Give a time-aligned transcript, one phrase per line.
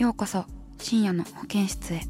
[0.00, 0.46] ようこそ
[0.78, 2.00] 深夜の保健室へ。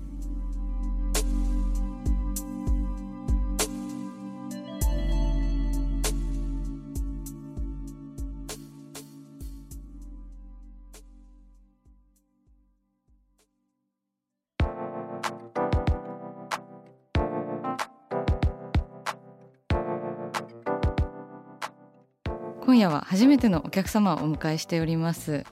[22.64, 25.42] 今夜は初めてのお客様をお迎えしております。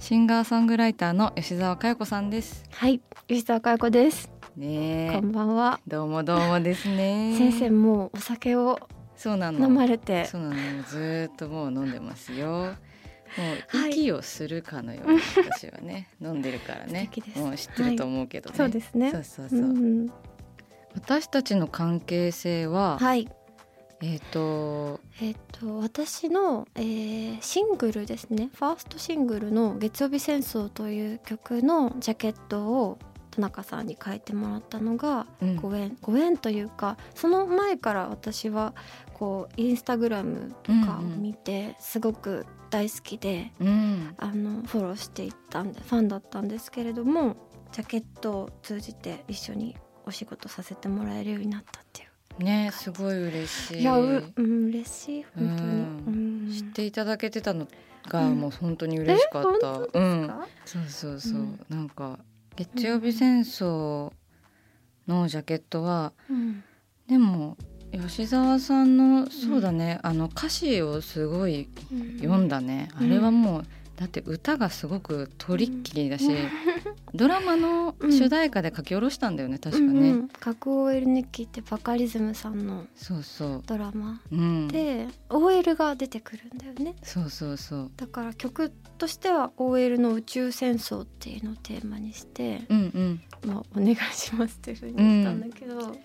[0.00, 2.64] シンガーソングライターの吉澤佳代子さんです。
[2.70, 4.30] はい、吉田佳代子です。
[4.56, 5.20] ねえ。
[5.20, 5.80] こんばんは。
[5.88, 7.34] どうもどうもですね。
[7.36, 8.78] 先生もうお酒を
[9.16, 9.66] そうなの。
[9.66, 10.54] 飲まれて、そうなの。
[10.84, 12.48] ずーっともう飲んでますよ。
[12.48, 15.20] もうはい息をするかのように
[15.52, 16.08] 私はね。
[16.22, 17.10] 飲んでるからね。
[17.34, 19.10] もう知ってると思うけどね、そうですね。
[19.10, 20.08] そうそうそう、ん、
[20.94, 23.28] 私たちの関係性は、はい。
[24.00, 28.50] えっ、とえっ、と私の、えーシングルですね。
[28.54, 32.98] ファーストシングルの月曜日戦争という曲のジャケットを
[33.30, 38.74] 田中さんに書いてもらったのがうんご縁、ご縁というかその前から私は
[39.14, 47.36] こうインスタグラムとかを見てすごく大好きで、うんあのフォローしていったんでファンだったんですけれども
[47.72, 52.07] ジャケットを通じて一緒にお仕事させてもらえるようになったっていう。
[52.38, 53.80] ねすごい嬉しい。
[53.80, 55.70] いやう、うん、嬉しい本当に。
[55.70, 56.46] うん。
[56.46, 56.52] うん。
[56.52, 57.68] 知っていただけてたの
[58.08, 58.40] がうん。
[58.40, 60.26] もう本当に嬉しかった、うん。
[60.28, 61.88] かそうそうそう、うんなん。
[61.88, 62.18] か
[62.56, 64.12] 月曜日戦争
[65.06, 66.62] のジャケットはうん。
[67.06, 67.56] でも
[67.90, 71.68] 吉澤さんのそうだね、あの歌詞をすごい
[72.20, 73.06] 読んだね、うん。
[73.06, 73.66] あれはもう
[73.96, 76.28] だって歌がすごくトリッキーだし、
[77.14, 80.20] ドラマの主題歌で書き下ろしたんだよね確かね、うん。
[80.20, 84.20] うん核 OL 日記ってバカリズムさんのそうそう、ドラマ。
[84.30, 86.94] うん、で OL が出てくるんだよね。
[87.02, 87.90] そうそうそう。
[87.96, 93.50] だから曲としては OL の宇宙戦争っていうのをテーマにして、うんうん。
[93.50, 95.96] まあ、お願いしますっていうふうに言ったんだけど、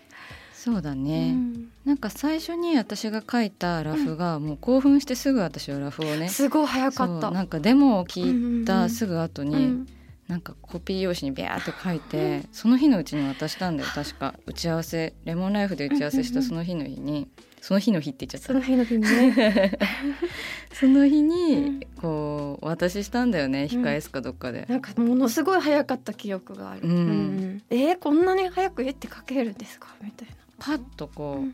[0.53, 1.71] そうだね、うん。
[1.83, 7.31] なんか最初に私が書いたラフがもう興奮してすぐ私はラフをね、すごい早かった。
[7.31, 9.87] なんかデモを聞いうんうんうんたすぐ後に、うん
[10.27, 13.89] なんかコピー用紙にビャーって書いて、その日のうちに渡したんだよ。
[13.93, 17.27] 確か打ち合わせレモンライフで打ち合わせしたその日の日に、
[17.61, 18.47] その日の日って言っちゃった。
[18.47, 19.77] その日の日にね。
[20.73, 23.65] その日にこうお渡ししたんだよね。
[23.65, 26.81] 控え室かどっかで、なんかものすごい早かった記憶がある。
[26.83, 27.61] うん。
[27.69, 29.89] えーこんなに早く絵って描けるんですか？
[30.01, 30.35] みたいな。
[30.57, 31.53] パッとこう、うん。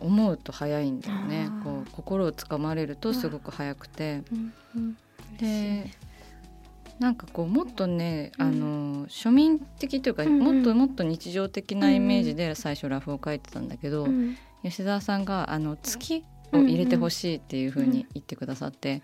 [0.00, 1.48] 思うと早いんだよね。
[1.64, 4.52] こう心をつかまれるとすごく早くて、うん。
[4.76, 4.96] うん。
[5.38, 5.90] で
[6.98, 8.46] なんかこうもっとね、うん。
[8.46, 10.54] あの庶民的というか、うんうん。
[10.54, 14.36] もっともっと日常的なイメージで最初ラフを書いてたんだけど、うん。
[14.62, 19.02] 吉澤さんがあの月を入れてほしいっていう風に言ってくださって、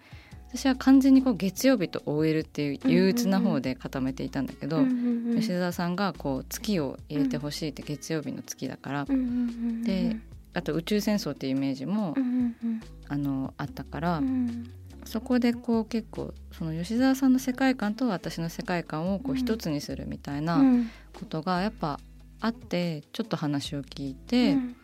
[0.52, 10.16] 私は完全にこう月曜日と OL っていう憂鬱な方で固めていたんだけど、うんうんうん吉澤さんがこう月を入れてほしいって月曜日の月だから、うんうんうんで
[10.52, 14.70] あと宇宙戦争っていうイメージも、うんうんあのあったから、うん
[15.04, 20.90] そこでこう結構その吉澤さんの世界観と私の世界観をこううん一つにするみたいなうん。
[21.12, 21.98] ことがやっぱ
[22.40, 24.76] あってちょっと話を聞いて、うん。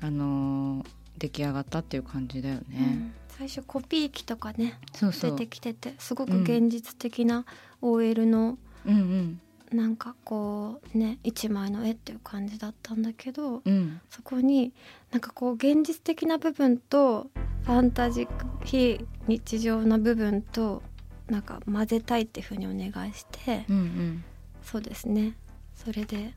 [0.00, 0.86] あのー
[1.18, 2.78] 出来上がったっていう感じだようね。
[2.80, 3.12] ん。
[3.28, 7.44] 最初コピー機とかね出てきててすごく現実的な
[7.82, 8.56] OL の
[8.86, 9.40] うんうん。
[9.70, 14.00] なんかこうね一枚の絵っていう感じだったんだけどうん。
[14.08, 14.72] そこに
[15.12, 17.30] なんかこう現実的な部分と
[17.70, 20.82] ファンタジック非日常な部分と
[21.28, 24.24] なんか混ぜたいっていうふうにお願いして、うんうん。
[24.64, 25.36] そうですね。
[25.76, 26.34] それで。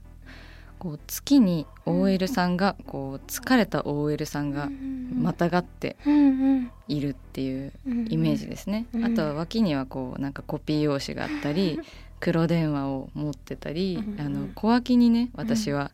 [0.77, 4.69] こう月に OL さんがこう疲れた OL さんが
[5.15, 5.95] またがって
[6.87, 7.71] いるっていう
[8.09, 8.85] イメージですね。
[9.03, 10.33] あとは脇にはこうなん。
[10.33, 11.79] かコピー用紙があったり
[12.19, 15.89] 黒電話を持ってたりあの小脇にね私は、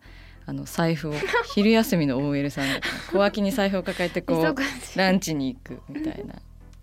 [0.49, 1.13] あの財布を
[1.53, 2.65] 昼休みの OL さん
[3.13, 6.35] 小脇に財布を抱えてこうランチに行くみたいな。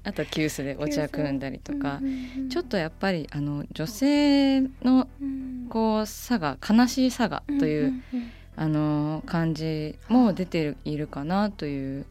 [0.05, 2.01] あとは急須でお茶汲んだりとか、
[2.49, 5.09] ちょっとやっぱりあの女性の
[5.69, 7.93] こう差が悲しい差がという、
[8.55, 12.07] あの感じも出ているかなという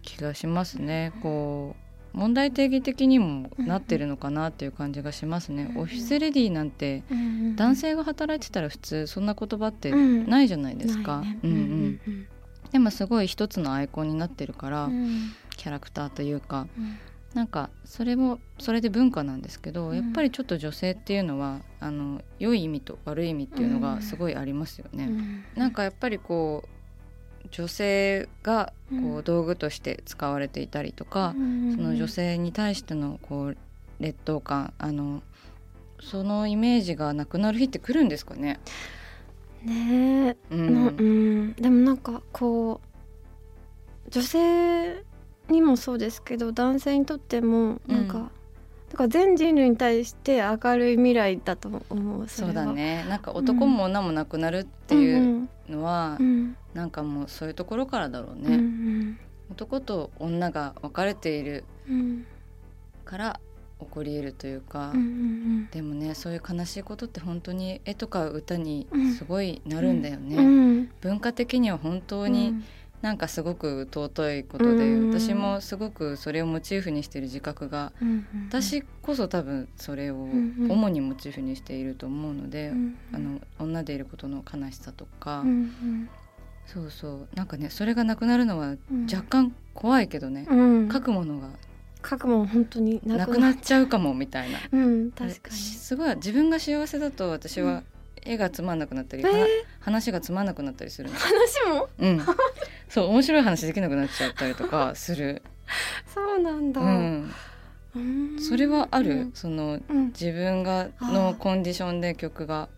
[0.00, 1.12] 気がしますね。
[1.20, 1.87] こう
[2.18, 5.72] 問題定義的にもなってるのかなっていう感じがしますね。
[5.76, 7.04] オフィスレディーなんて
[7.54, 11.22] 男性が働いてたら普通そんな言葉ってないじゃないですか。
[11.42, 11.50] うん。
[11.50, 11.54] う
[12.10, 12.28] ん
[12.72, 14.90] でもすごい一つのアイコンになってるから、
[15.56, 16.66] キャラクターというか、
[17.34, 25.04] なんかそれもそれで文化なんですけど、うん、やっぱりちょっと女性っていうのはあの良い意味と悪い意味っていうのがすごいありますよね。
[25.04, 26.68] うん、なんかやっぱりこう
[27.50, 33.56] 女性がこう道具として使われていたりとか、うん、その女性に対してのこう
[34.00, 35.22] 劣等感あの
[36.00, 38.60] そのイメージがなくなる日って来るんですかね？
[39.64, 42.80] ねえ、うん、うん、でもなんかこ
[44.06, 45.04] う女性
[45.48, 48.30] にもそうですけど男性にとってもなんか、うん、
[48.90, 53.04] だから全人類に対して明るい未来だと思うそうだね。
[53.08, 59.18] なんか男も女もなくなるっていうのは、うん、なんかもうそういうところからだろうね、うんうん、
[59.50, 61.64] 男と女が分かれている
[63.04, 63.40] から
[63.80, 70.46] 起こり得るというか、うんうんうん、でもねそういう悲しいことって本当に絵とか歌にすごいなるんだよね、うん。
[70.46, 72.54] うん、文化的には本当に、
[73.02, 80.16] なんかすごく尊いことで、うん、私もすごくそれをモチーフにしている自覚が、うん、私こそ多分それを
[80.68, 85.44] 主にモチーフにしていると思うので、うん、あの女でいることの悲しさとか、
[86.66, 87.28] そうそう。
[87.34, 88.76] なんかねそれがなくなるのは
[89.10, 90.44] 若干怖いけどね、
[90.92, 91.50] 書くものが。
[92.08, 93.86] 書くも本当になくなっちゃう。
[93.88, 95.56] かもみたいな、うん、確かに。
[95.56, 97.82] すごい自分が幸せだと私は
[98.22, 99.46] 絵がつまんなくなったり、えー、
[99.80, 101.88] 話がつまんなくなったりする話も？
[101.98, 102.20] うん
[102.88, 105.42] そう面白い話できなくなっちゃったりとかする。
[106.12, 107.30] そうなんだ、うん、
[108.38, 112.68] それはある、うん、その、うん、自分がのコンディションで曲が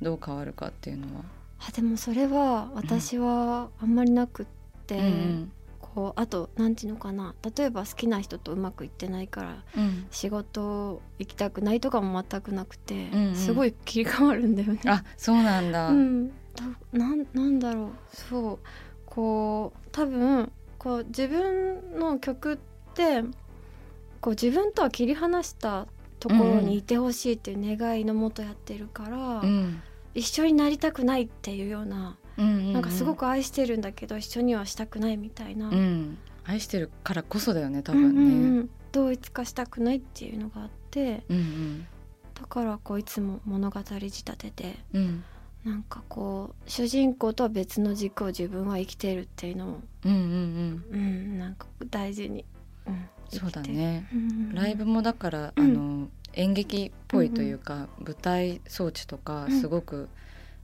[0.00, 1.24] どう変わるかっていうのは。
[1.60, 4.46] あでもそれは私はあんまりなくっ
[4.86, 5.52] て、うんうん。
[5.80, 7.34] こうあと何て言うのかな。
[7.56, 14.80] 例えば好きな人とうまくいってないから、うん、仕事行きたくないとかも全くなくて、うんうん、すごい切り替わるんだよね。
[14.86, 16.30] あそうなんだ、うん、
[16.92, 17.90] なんなんだろう。
[18.12, 18.58] そう
[19.18, 22.58] こう多分こう自分の曲っ
[22.94, 23.24] て
[24.20, 25.88] こう自分とは切り離した
[26.20, 29.82] ところにいてほしいっていう願いのもとやってるから、うん、
[30.14, 41.86] 一緒になりたくないっていうようななんかすごく愛してるんだけど一緒にはしたくないみたいな、うん、愛してるからこそだよね多分ね、うんうんうん、同一化したくないっていうのがあって、うんうん、
[42.40, 45.24] だからこういつも物語仕立てて、うん、
[45.68, 52.46] なんかこう主人公とは別の軸を自分は生きてるっていうのを、うんうんうん、うん、なんか大事に、
[52.86, 54.20] うん、そうだね、うん。
[54.20, 54.22] う
[54.52, 60.08] ん、ライブもだから、あの演劇っぽいというか、うんうん、舞台装置とかすごく、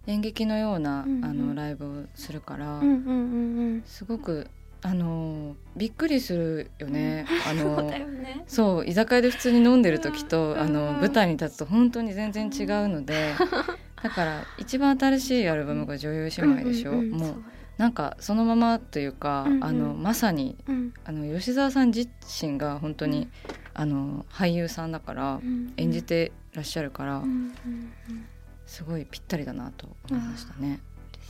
[0.07, 4.49] 演劇のような、うんうん、あのライブをするから、うんうんうんうん、すごく
[4.81, 7.27] あのびっくりするよね。
[7.49, 13.33] あのそうね、そう居酒屋で普通に飲んでる時と、あの舞台に立つと本当に全然違うので、
[14.05, 16.93] だから一番新しいアルバムが女優姉妹でしょ？
[16.93, 17.45] うんうんうん、もう
[17.79, 22.09] なんかそのままというか、うんうん、あのまさに、うん、あの吉沢さん自
[22.41, 23.29] 身が本当に、うん、
[23.73, 25.41] あの俳優さんだから、
[25.77, 27.17] 演じてらっしゃるから。
[27.17, 28.27] うんうんうん。
[28.67, 30.81] すごいぴったりだなと思いましたね。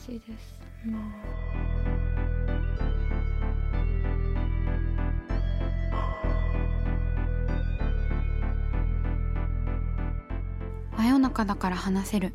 [0.06, 0.54] 嬉しいです、
[0.86, 1.12] うん、
[10.96, 12.34] 真夜中だから話せる